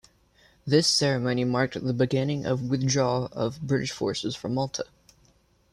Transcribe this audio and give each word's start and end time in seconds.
This 0.65 0.87
ceremony 0.87 1.43
marked 1.43 1.79
the 1.79 1.93
beginning 1.93 2.43
of 2.43 2.59
the 2.61 2.67
withdrawal 2.69 3.29
of 3.33 3.61
British 3.61 3.91
Forces 3.91 4.35
from 4.35 4.55
Malta. 4.55 4.85